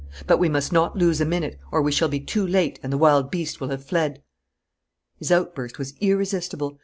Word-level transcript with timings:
But 0.25 0.39
we 0.39 0.49
must 0.49 0.71
not 0.73 0.95
lose 0.97 1.21
a 1.21 1.25
minute, 1.25 1.59
or 1.71 1.79
we 1.79 1.91
shall 1.91 2.07
be 2.07 2.19
too 2.19 2.47
late 2.47 2.79
and 2.81 2.91
the 2.91 2.97
wild 2.97 3.29
beast 3.29 3.61
will 3.61 3.69
have 3.69 3.85
fled." 3.85 4.23
His 5.19 5.31
outburst 5.31 5.77
was 5.77 5.93
irresistible. 6.01 6.79